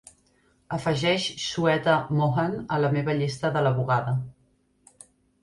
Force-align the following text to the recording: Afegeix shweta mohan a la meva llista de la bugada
Afegeix 0.77 1.27
shweta 1.43 1.97
mohan 2.21 2.57
a 2.77 2.81
la 2.85 2.91
meva 2.97 3.17
llista 3.21 3.53
de 3.59 3.65
la 3.69 3.75
bugada 3.79 4.17